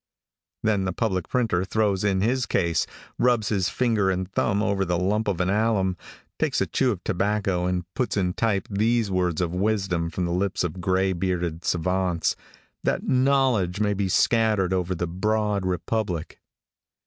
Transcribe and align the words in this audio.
Then 0.63 0.85
the 0.85 0.93
public 0.93 1.27
printer 1.29 1.63
throws 1.63 2.03
in 2.03 2.21
his 2.21 2.47
case, 2.47 2.87
rubs 3.19 3.49
his 3.49 3.69
finger 3.69 4.09
and 4.09 4.27
thumb 4.31 4.63
over 4.63 4.81
a 4.81 4.95
lump 4.95 5.27
of 5.27 5.39
alum, 5.39 5.95
takes 6.39 6.59
a 6.59 6.65
chew 6.65 6.89
of 6.91 7.03
tobacco, 7.03 7.67
and 7.67 7.83
puts 7.93 8.17
in 8.17 8.33
type 8.33 8.65
these 8.67 9.11
words 9.11 9.41
of 9.41 9.53
wisdom 9.53 10.09
from 10.09 10.25
the 10.25 10.31
lips 10.31 10.63
of 10.63 10.81
gray 10.81 11.13
bearded 11.13 11.63
savants, 11.63 12.35
that 12.83 13.03
knowledge 13.07 13.79
may 13.79 13.93
be 13.93 14.09
scattered 14.09 14.73
over 14.73 14.95
the 14.95 15.05
broad 15.05 15.67
republic. 15.67 16.41